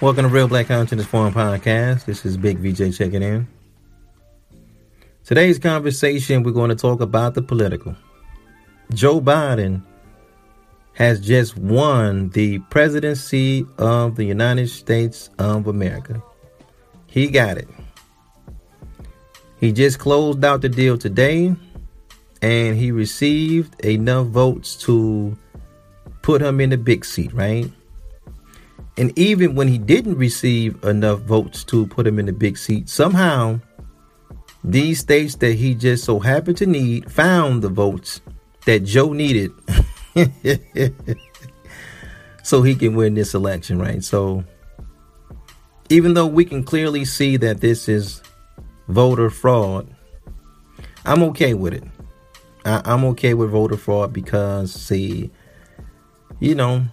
[0.00, 2.06] Welcome to Real Black Consciousness Forum Podcast.
[2.06, 3.46] This is Big VJ checking in.
[5.24, 7.94] Today's conversation, we're going to talk about the political.
[8.94, 9.82] Joe Biden
[10.94, 16.22] has just won the presidency of the United States of America.
[17.06, 17.68] He got it.
[19.58, 21.54] He just closed out the deal today
[22.40, 25.36] and he received enough votes to
[26.22, 27.70] put him in the big seat, right?
[29.00, 32.86] And even when he didn't receive enough votes to put him in the big seat,
[32.86, 33.58] somehow
[34.62, 38.20] these states that he just so happened to need found the votes
[38.66, 39.52] that Joe needed
[42.42, 44.04] so he can win this election, right?
[44.04, 44.44] So
[45.88, 48.22] even though we can clearly see that this is
[48.88, 49.88] voter fraud,
[51.06, 51.84] I'm okay with it.
[52.66, 55.30] I, I'm okay with voter fraud because, see,
[56.38, 56.84] you know,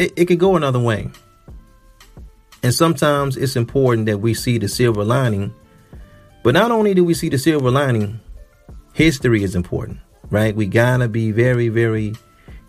[0.00, 1.10] it, it could go another way.
[2.62, 5.54] And sometimes it's important that we see the silver lining.
[6.42, 8.18] But not only do we see the silver lining,
[8.94, 9.98] history is important,
[10.30, 10.56] right?
[10.56, 12.14] We gotta be very, very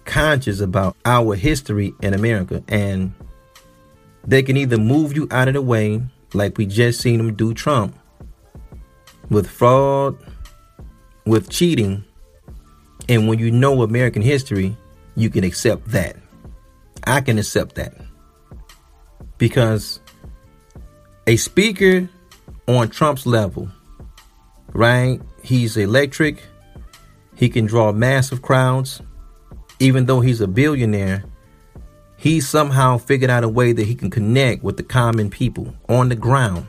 [0.04, 2.64] conscious about our history in America.
[2.68, 3.14] And
[4.28, 6.02] they can either move you out of the way,
[6.34, 7.98] like we just seen them do Trump,
[9.30, 10.18] with fraud,
[11.26, 12.04] with cheating.
[13.08, 14.76] And when you know American history,
[15.16, 16.21] you can accept that.
[17.04, 17.94] I can accept that.
[19.38, 20.00] Because
[21.28, 22.10] a speaker
[22.68, 23.70] on Trump's level,
[24.74, 25.22] right?
[25.44, 26.44] He's electric.
[27.36, 29.02] He can draw massive crowds.
[29.80, 31.24] Even though he's a billionaire,
[32.18, 36.10] he somehow figured out a way that he can connect with the common people on
[36.10, 36.68] the ground.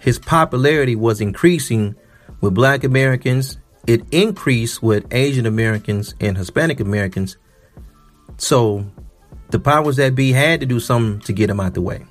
[0.00, 1.94] His popularity was increasing
[2.40, 3.58] with black Americans.
[3.86, 7.36] It increased with Asian Americans and Hispanic Americans.
[8.38, 8.84] So
[9.50, 12.04] the powers that be had to do something to get him out the way.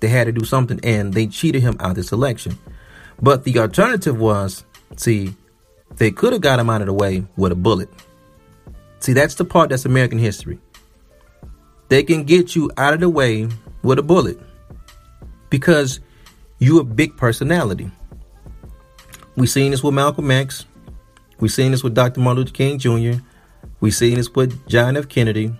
[0.00, 2.58] They had to do something, and they cheated him out of this election.
[3.20, 4.64] But the alternative was,
[4.96, 5.34] see,
[5.96, 7.88] they could have got him out of the way with a bullet.
[8.98, 10.58] See, that's the part that's American history.
[11.88, 13.48] They can get you out of the way
[13.82, 14.38] with a bullet
[15.50, 16.00] because
[16.58, 17.90] you a big personality.
[19.36, 20.64] We seen this with Malcolm X.
[21.40, 22.20] We seen this with Dr.
[22.20, 23.20] Martin Luther King Jr.
[23.80, 25.08] We seen this with John F.
[25.08, 25.52] Kennedy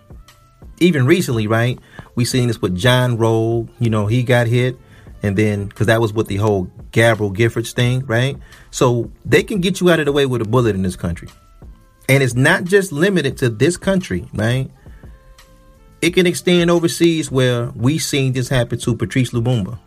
[0.80, 1.78] even recently, right?
[2.14, 3.68] We seen this with John Roll.
[3.78, 4.76] You know, he got hit,
[5.22, 8.36] and then because that was with the whole Gabrielle Giffords thing, right?
[8.70, 11.28] So they can get you out of the way with a bullet in this country,
[12.08, 14.70] and it's not just limited to this country, right?
[16.02, 19.78] It can extend overseas where we seen this happen to Patrice Lumumba.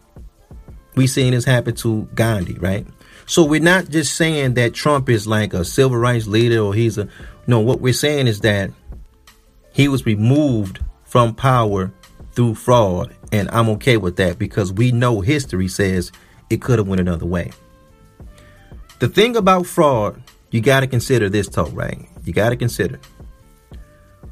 [0.95, 2.87] We seen this happen to Gandhi, right?
[3.27, 6.97] So we're not just saying that Trump is like a civil rights leader or he's
[6.97, 7.09] a
[7.45, 7.59] no.
[7.59, 8.71] What we're saying is that
[9.77, 11.93] he was removed from power
[12.33, 16.11] through fraud, and I'm okay with that because we know history says
[16.49, 17.51] it could have went another way.
[18.99, 20.21] The thing about fraud,
[20.51, 22.09] you got to consider this talk, right?
[22.25, 22.99] You got to consider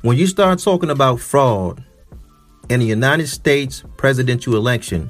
[0.05, 1.83] when you start talking about fraud
[2.69, 5.09] in the United States presidential election,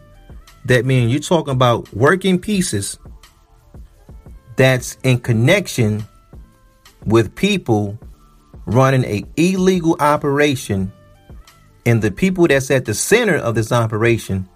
[0.63, 2.97] that means you're talking about working pieces
[4.55, 6.05] that's in connection
[7.05, 7.99] with people
[8.65, 10.91] running a illegal operation
[11.85, 14.49] and the people that's at the center of this operation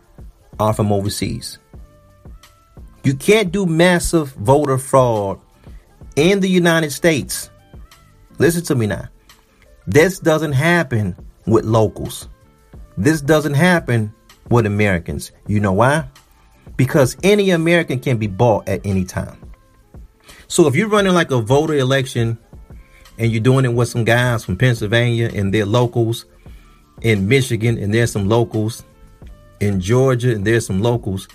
[0.59, 1.59] are from overseas.
[3.03, 5.39] You can't do massive voter fraud
[6.15, 7.49] in the United States.
[8.39, 9.07] Listen to me now.
[9.87, 11.15] This doesn't happen
[11.45, 12.27] with locals.
[12.97, 14.13] This doesn't happen
[14.49, 15.31] with Americans.
[15.47, 16.07] You know why?
[16.75, 19.37] Because any American can be bought at any time.
[20.47, 22.37] So if you're running like a voter election
[23.19, 26.25] and you're doing it with some guys from Pennsylvania and they're locals
[27.01, 28.83] in Michigan and there's some locals
[29.59, 31.27] in Georgia and there's some locals,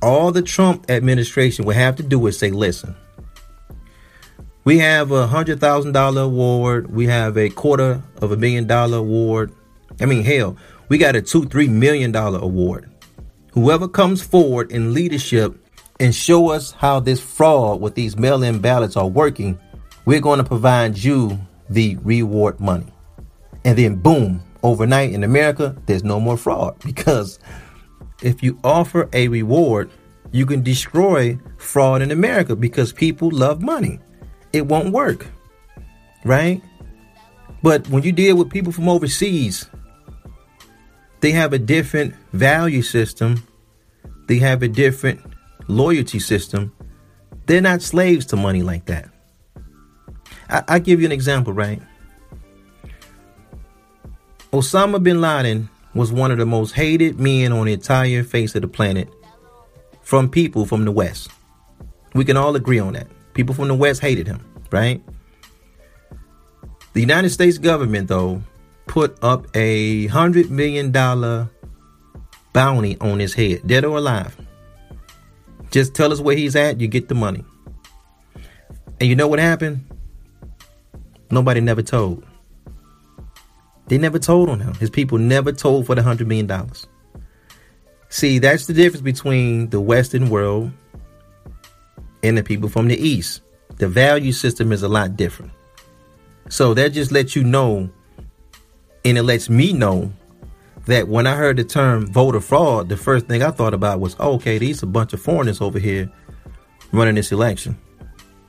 [0.00, 2.96] all the Trump administration will have to do is say, listen,
[4.64, 8.98] we have a hundred thousand dollar award, we have a quarter of a million dollar
[8.98, 9.52] award.
[10.00, 10.56] I mean, hell,
[10.88, 12.88] we got a two, three million dollar award.
[13.52, 15.54] Whoever comes forward in leadership
[16.00, 19.58] and show us how this fraud with these mail-in ballots are working,
[20.04, 21.38] we're going to provide you
[21.68, 22.92] the reward money.
[23.64, 27.38] And then, boom, overnight in America, there's no more fraud because
[28.22, 29.90] if you offer a reward,
[30.32, 34.00] you can destroy fraud in America because people love money.
[34.52, 35.26] It won't work,
[36.24, 36.62] right?
[37.62, 39.68] But when you deal with people from overseas,
[41.20, 43.46] they have a different value system,
[44.26, 45.20] they have a different
[45.68, 46.72] loyalty system.
[47.46, 49.11] They're not slaves to money like that.
[50.52, 51.80] I, I give you an example, right?
[54.52, 58.62] Osama bin Laden was one of the most hated men on the entire face of
[58.62, 59.08] the planet
[60.02, 61.30] from people from the West.
[62.14, 63.06] We can all agree on that.
[63.32, 65.02] People from the West hated him, right?
[66.92, 68.42] The United States government, though,
[68.86, 71.48] put up a hundred million dollar
[72.52, 74.36] bounty on his head, dead or alive.
[75.70, 77.42] Just tell us where he's at, you get the money.
[79.00, 79.86] And you know what happened?
[81.32, 82.22] Nobody never told.
[83.86, 84.74] They never told on him.
[84.74, 86.86] His people never told for the hundred million dollars.
[88.10, 90.70] See, that's the difference between the Western world
[92.22, 93.40] and the people from the East.
[93.78, 95.52] The value system is a lot different.
[96.50, 97.88] So that just lets you know,
[99.06, 100.12] and it lets me know
[100.84, 104.16] that when I heard the term voter fraud, the first thing I thought about was,
[104.20, 106.12] oh, okay, these a bunch of foreigners over here
[106.92, 107.78] running this election.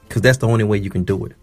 [0.05, 1.37] Because that's the only way you can do it.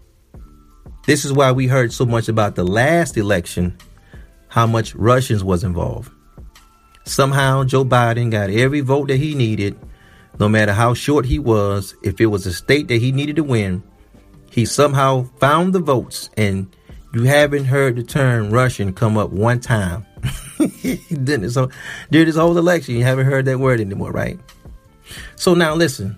[1.05, 3.77] This is why we heard so much about the last election,
[4.49, 6.11] how much Russians was involved.
[7.05, 9.77] Somehow Joe Biden got every vote that he needed,
[10.39, 11.95] no matter how short he was.
[12.03, 13.83] If it was a state that he needed to win,
[14.51, 16.29] he somehow found the votes.
[16.37, 16.73] And
[17.13, 20.05] you haven't heard the term Russian come up one time.
[20.81, 21.69] Didn't so
[22.11, 24.39] during this whole election, you haven't heard that word anymore, right?
[25.35, 26.17] So now listen,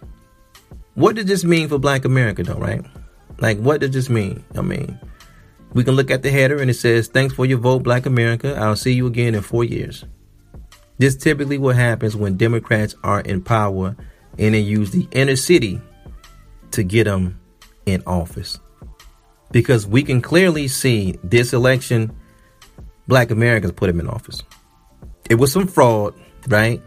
[0.96, 2.86] what does this mean for Black America, though, right?
[3.40, 4.44] Like, what does this mean?
[4.56, 5.00] I mean,
[5.74, 8.56] we can look at the header and it says, Thanks for your vote, Black America.
[8.56, 10.06] I'll see you again in four years.
[10.98, 13.96] This typically what happens when Democrats are in power
[14.38, 15.82] and they use the inner city
[16.72, 17.40] to get them
[17.86, 18.60] in office.
[19.52, 22.16] Because we can clearly see this election,
[23.08, 24.42] Black Americans put him in office.
[25.30, 26.16] It was some fraud,
[26.48, 26.82] right?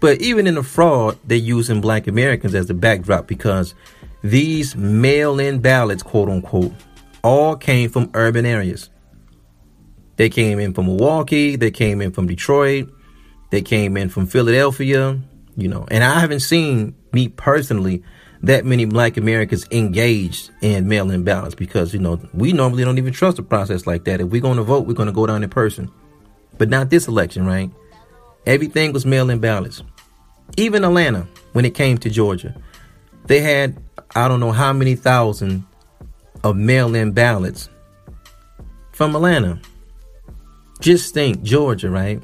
[0.00, 3.74] But even in the fraud, they're using Black Americans as the backdrop because
[4.22, 6.72] these mail in ballots, quote unquote,
[7.22, 8.90] all came from urban areas.
[10.16, 12.92] They came in from Milwaukee, they came in from Detroit,
[13.50, 15.20] they came in from Philadelphia,
[15.56, 18.02] you know, and I haven't seen me personally
[18.42, 22.98] that many black Americans engaged in mail in ballots because, you know, we normally don't
[22.98, 24.20] even trust a process like that.
[24.20, 25.90] If we're going to vote, we're going to go down in person.
[26.56, 27.70] But not this election, right?
[28.46, 29.82] Everything was mail in ballots.
[30.56, 32.54] Even Atlanta, when it came to Georgia,
[33.26, 33.76] they had,
[34.14, 35.64] I don't know how many thousand
[36.42, 37.68] of mail in ballots
[38.92, 39.60] from Atlanta.
[40.80, 42.22] Just think, Georgia, right?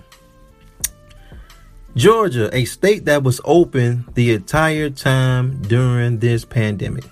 [1.96, 7.04] Georgia, a state that was open the entire time during this pandemic,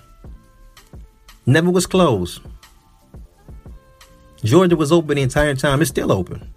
[1.45, 2.41] never was closed.
[4.43, 5.81] Georgia was open the entire time.
[5.81, 6.53] It's still open.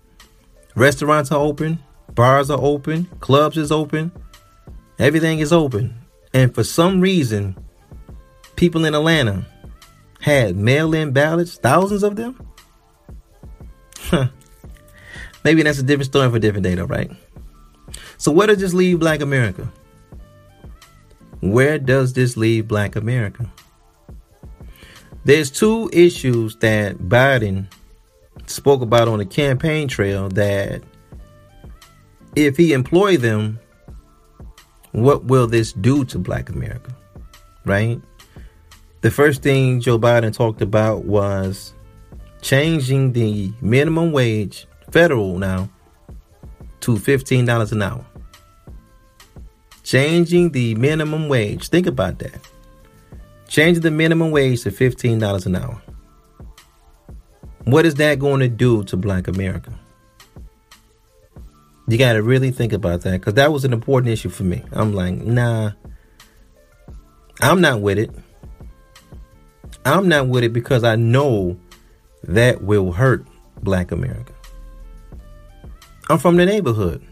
[0.75, 1.79] Restaurants are open,
[2.15, 4.11] bars are open, clubs is open,
[4.99, 5.95] everything is open.
[6.35, 7.57] And for some reason,
[8.57, 9.47] people in Atlanta
[10.21, 12.37] had mail-in ballots, thousands of them.
[13.99, 14.29] Huh.
[15.45, 17.11] Maybe that's a different story for a different day, though, right?
[18.19, 19.71] So where does this leave black America?
[21.41, 23.51] Where does this leave black America?
[25.25, 27.67] There's two issues that Biden
[28.47, 30.83] spoke about on the campaign trail that
[32.35, 33.59] if he employ them,
[34.93, 36.95] what will this do to black America?
[37.65, 38.01] Right?
[39.03, 41.75] The first thing Joe Biden talked about was
[42.41, 45.69] changing the minimum wage, federal now,
[46.81, 48.05] to $15 an hour.
[49.83, 51.69] Changing the minimum wage.
[51.69, 52.41] Think about that.
[53.49, 55.83] Changing the minimum wage to $15 an hour.
[57.65, 59.73] What is that going to do to black America?
[61.89, 64.65] You got to really think about that because that was an important issue for me.
[64.73, 65.73] I'm like, nah,
[67.41, 68.11] I'm not with it.
[69.87, 71.57] I'm not with it because I know
[72.25, 73.27] that will hurt
[73.63, 74.33] black America.
[76.09, 77.07] I'm from the neighborhood.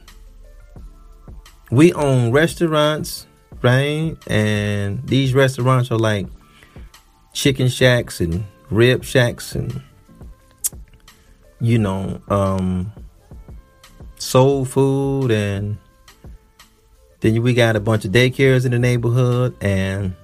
[1.70, 3.26] We own restaurants,
[3.62, 4.16] right?
[4.26, 6.26] And these restaurants are like
[7.32, 9.82] chicken shacks and rib shacks and
[11.60, 12.92] you know, um
[14.16, 15.76] soul food and
[17.20, 20.14] then we got a bunch of daycares in the neighborhood and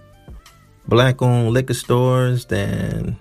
[0.89, 3.17] black owned liquor stores and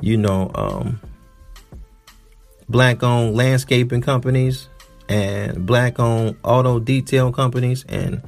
[0.00, 1.00] you know um
[2.68, 4.68] black owned landscaping companies
[5.08, 7.84] and black owned auto detail companies.
[7.88, 8.22] And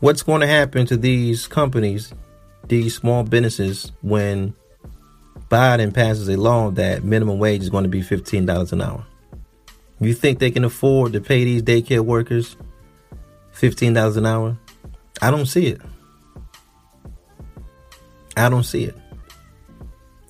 [0.00, 2.12] what's going to happen to these companies,
[2.66, 4.54] these small businesses, when
[5.50, 9.04] Biden passes a law that minimum wage is going to be $15 an hour?
[10.00, 12.56] You think they can afford to pay these daycare workers
[13.54, 14.56] $15 an hour?
[15.22, 15.80] I don't see it.
[18.36, 18.94] I don't see it.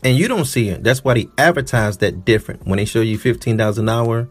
[0.03, 0.85] And you don't see it.
[0.85, 2.67] That's why they advertise that different.
[2.67, 4.29] When they show you $15 an hour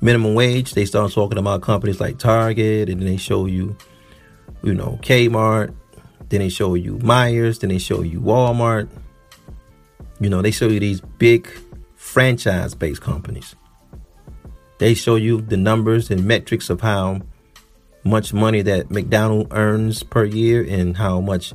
[0.00, 3.76] minimum wage, they start talking about companies like Target and then they show you,
[4.64, 5.74] you know, Kmart.
[6.28, 7.58] Then they show you Meijer.
[7.58, 8.88] Then they show you Walmart.
[10.18, 11.48] You know, they show you these big
[11.94, 13.54] franchise based companies.
[14.78, 17.20] They show you the numbers and metrics of how
[18.02, 21.54] much money that McDonald earns per year and how much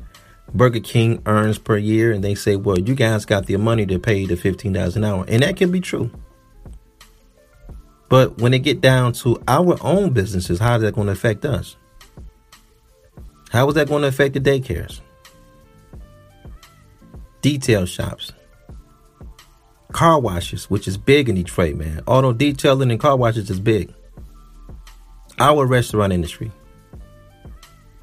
[0.53, 2.11] Burger King earns per year.
[2.11, 5.25] And they say, well, you guys got the money to pay the $15 an hour.
[5.27, 6.11] And that can be true.
[8.09, 11.45] But when it get down to our own businesses, how is that going to affect
[11.45, 11.75] us?
[13.51, 15.01] How is that going to affect the daycares?
[17.41, 18.31] Detail shops
[19.97, 22.01] car washes, which is big in Detroit, man.
[22.05, 23.91] Auto detailing and car washes is big.
[25.39, 26.51] Our restaurant industry.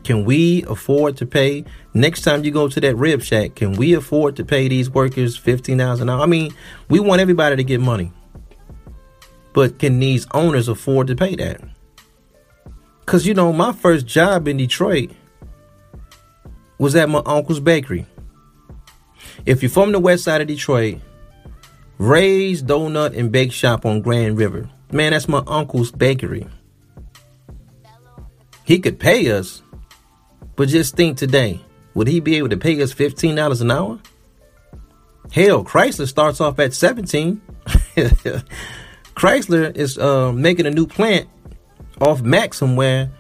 [0.04, 3.54] Can we afford to pay next time you go to that rib shack?
[3.56, 6.20] Can we afford to pay these workers fifteen dollars an hour?
[6.20, 6.54] I mean,
[6.88, 8.12] we want everybody to get money,
[9.54, 11.62] but can these owners afford to pay that?
[13.06, 15.10] Cause you know, my first job in Detroit
[16.78, 18.06] was at my uncle's bakery.
[19.46, 21.00] If you're from the west side of Detroit,
[21.98, 24.68] Ray's Donut and Bake Shop on Grand River.
[24.90, 26.46] Man, that's my uncle's bakery.
[28.64, 29.62] He could pay us,
[30.56, 31.60] but just think today,
[31.94, 33.98] would he be able to pay us $15 an hour?
[35.32, 37.40] Hell, Chrysler starts off at 17.
[39.16, 41.28] Chrysler is uh, making a new plant
[42.00, 43.10] off Mack somewhere,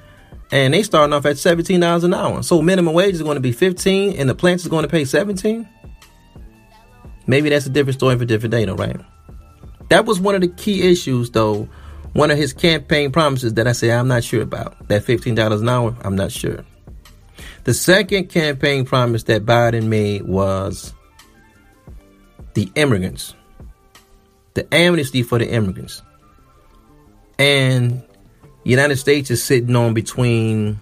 [0.50, 2.42] and they starting off at $17 an hour.
[2.42, 5.04] So minimum wage is going to be 15 and the plant is going to pay
[5.04, 5.68] 17?
[7.26, 9.00] Maybe that's a different story for different day, though, right?
[9.88, 11.68] That was one of the key issues, though.
[12.12, 14.88] One of his campaign promises that I say I'm not sure about.
[14.88, 16.64] That $15 an hour, I'm not sure.
[17.64, 20.92] The second campaign promise that Biden made was
[22.52, 23.34] the immigrants,
[24.52, 26.02] the amnesty for the immigrants.
[27.38, 28.02] And
[28.62, 30.78] the United States is sitting on between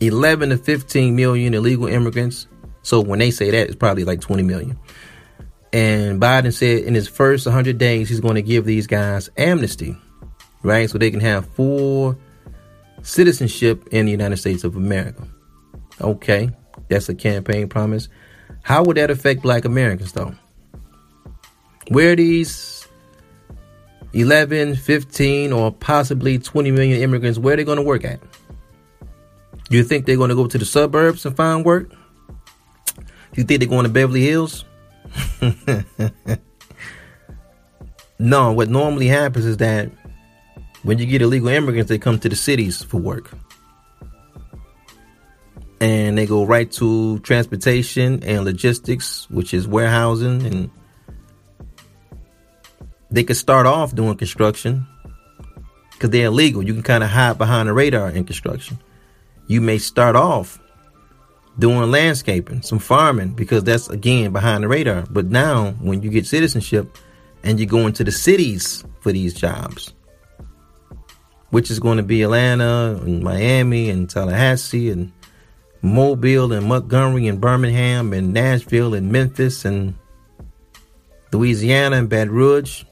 [0.00, 2.46] 11 to 15 million illegal immigrants.
[2.82, 4.78] So when they say that, it's probably like 20 million.
[5.74, 9.98] And Biden said in his first 100 days, he's going to give these guys amnesty,
[10.62, 10.88] right?
[10.88, 12.16] So they can have full
[13.02, 15.28] citizenship in the United States of America.
[16.00, 16.50] Okay,
[16.88, 18.08] that's a campaign promise.
[18.62, 20.34] How would that affect black Americans, though?
[21.88, 22.86] Where these
[24.12, 28.20] 11, 15, or possibly 20 million immigrants, where are they going to work at?
[29.68, 31.90] You think they're going to go to the suburbs and find work?
[33.34, 34.64] You think they're going to Beverly Hills?
[38.18, 39.90] no, what normally happens is that
[40.82, 43.30] when you get illegal immigrants, they come to the cities for work.
[45.86, 50.44] And they go right to transportation and logistics, which is warehousing.
[50.44, 50.70] And
[53.08, 54.84] they could start off doing construction
[55.92, 56.64] because they're illegal.
[56.64, 58.80] You can kind of hide behind the radar in construction.
[59.46, 60.58] You may start off
[61.56, 65.06] doing landscaping, some farming, because that's again behind the radar.
[65.08, 66.98] But now, when you get citizenship
[67.44, 69.94] and you go into the cities for these jobs,
[71.50, 75.12] which is going to be Atlanta and Miami and Tallahassee and
[75.82, 79.94] Mobile and Montgomery and Birmingham and Nashville and Memphis and
[81.32, 82.84] Louisiana and Baton Rouge,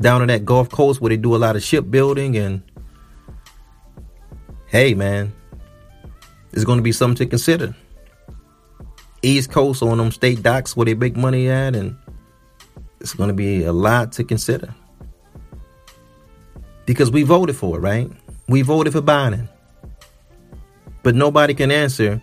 [0.00, 2.62] down on that Gulf Coast where they do a lot of shipbuilding and
[4.66, 5.32] hey man
[6.52, 7.74] it's going to be something to consider.
[9.22, 11.96] East Coast on them state docks where they make money at, and
[13.00, 14.74] it's going to be a lot to consider.
[16.86, 18.10] Because we voted for it, right?
[18.48, 19.48] We voted for Biden.
[21.02, 22.20] But nobody can answer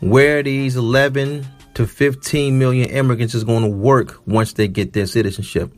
[0.00, 5.06] where these 11 to 15 million immigrants is going to work once they get their
[5.06, 5.72] citizenship.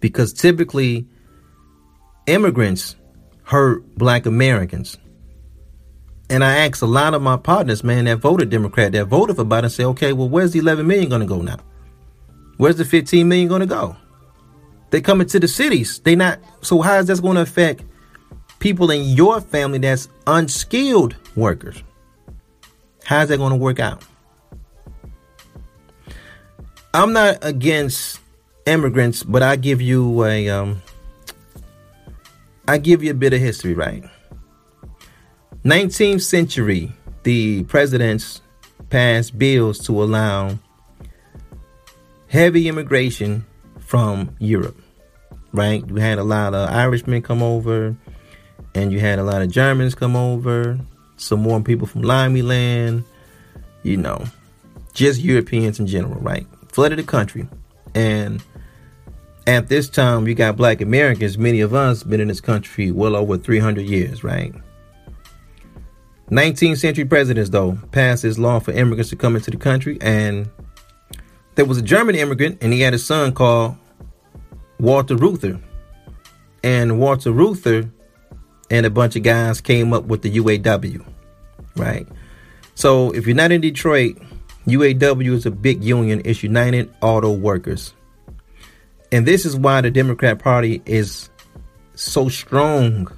[0.00, 1.06] Because typically,
[2.26, 2.96] immigrants
[3.44, 4.98] hurt black Americans.
[6.28, 9.44] And I asked a lot of my partners, man, that voted Democrat, that voted for
[9.44, 11.58] Biden, say, okay, well, where's the 11 million going to go now?
[12.56, 13.96] Where's the 15 million going to go?
[14.90, 16.00] They coming to the cities.
[16.00, 16.40] They not.
[16.62, 17.84] So how is that going to affect
[18.58, 21.82] people in your family that's unskilled workers?
[23.04, 24.02] How's that going to work out?
[26.92, 28.20] I'm not against
[28.64, 30.82] immigrants, but I give you a um,
[32.66, 34.02] I give you a bit of history, right?
[35.64, 38.40] 19th century, the presidents
[38.88, 40.58] passed bills to allow
[42.28, 43.44] heavy immigration
[43.78, 44.76] from Europe.
[45.52, 45.86] Right?
[45.88, 47.96] You had a lot of Irishmen come over,
[48.74, 50.78] and you had a lot of Germans come over,
[51.16, 53.04] some more people from Limey Land,
[53.82, 54.24] you know,
[54.94, 56.46] just Europeans in general, right?
[56.76, 57.48] flooded the country.
[57.94, 58.44] And
[59.46, 63.16] at this time, you got black Americans, many of us been in this country well
[63.16, 64.54] over 300 years, right?
[66.30, 69.96] 19th century presidents, though, passed this law for immigrants to come into the country.
[70.02, 70.50] And
[71.54, 73.76] there was a German immigrant, and he had a son called
[74.78, 75.58] Walter Reuther.
[76.62, 77.90] And Walter Reuther
[78.70, 81.04] and a bunch of guys came up with the UAW,
[81.76, 82.06] right?
[82.74, 84.18] So if you're not in Detroit,
[84.66, 86.22] UAW is a big union.
[86.24, 87.94] It's United Auto Workers.
[89.12, 91.30] And this is why the Democrat Party is
[91.94, 93.08] so strong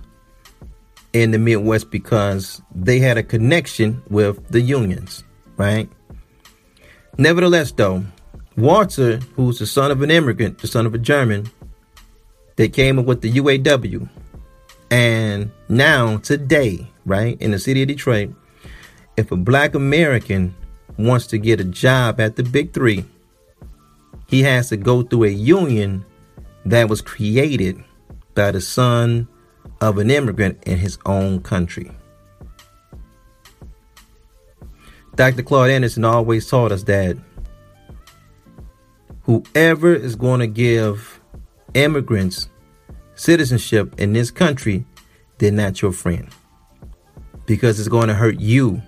[1.12, 5.24] in the Midwest because they had a connection with the unions,
[5.56, 5.88] right?
[7.16, 8.04] Nevertheless, though,
[8.56, 11.50] Walter, who's the son of an immigrant, the son of a German,
[12.56, 14.08] they came up with the UAW.
[14.90, 18.34] And now, today, right, in the city of Detroit,
[19.16, 20.54] if a black American
[20.96, 23.04] wants to get a job at the big three,
[24.26, 26.04] he has to go through a union
[26.64, 27.82] that was created
[28.34, 29.28] by the son
[29.80, 31.90] of an immigrant in his own country.
[35.14, 35.42] Dr.
[35.42, 37.16] Claude Anderson always taught us that
[39.22, 41.20] whoever is going to give
[41.74, 42.48] immigrants
[43.18, 44.86] citizenship in this country,
[45.38, 46.28] they're not your friend.
[47.46, 48.82] Because it's going to hurt you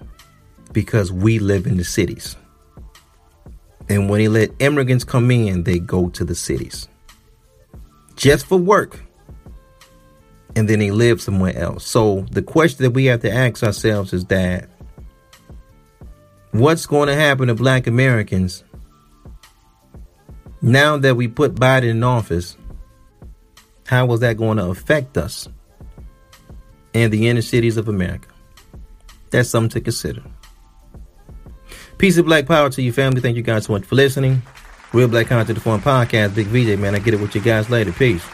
[0.72, 2.36] because we live in the cities.
[3.88, 6.88] And when he let immigrants come in, they go to the cities
[8.20, 9.00] just for work.
[10.54, 11.86] And then they live somewhere else.
[11.86, 14.68] So the question that we have to ask ourselves is that
[16.50, 18.62] what's going to happen to black Americans
[20.60, 22.56] now that we put Biden in office?
[23.90, 25.48] How is that going to affect us
[26.92, 28.28] in the inner cities of America?
[29.30, 30.22] That's something to consider.
[31.98, 33.20] Peace of black power to you, family.
[33.20, 34.42] Thank you guys so much for listening.
[34.92, 36.94] Real Black Content Forum Podcast, Big VJ, man.
[36.94, 37.90] I get it with you guys later.
[37.90, 38.24] Peace.